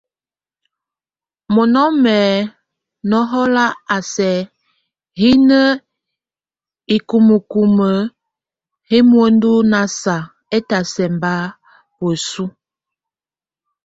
Munɔ́mɛ 1.53 2.15
nɔhɔl 3.09 3.55
a 3.95 3.97
sɛk 4.13 4.37
híni 5.19 5.59
hikumukumu 6.89 7.89
hɛ́ 8.89 9.01
muendu 9.09 9.51
nasa, 9.71 10.15
étasɛ 10.55 11.05
bá 11.21 11.33
buesú. 11.97 12.43